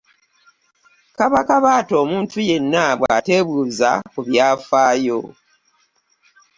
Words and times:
Kaba 1.17 1.39
kabaate 1.47 1.93
omuntu 2.03 2.37
yenna 2.49 2.83
bwateebuuza 2.99 3.89
ku 4.11 4.19
byafaayo 4.27 5.19